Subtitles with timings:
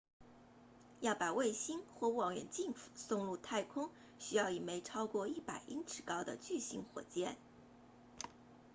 [1.01, 7.37] 要把卫星或望远镜送入太空需要一枚超过100英尺高的巨型火箭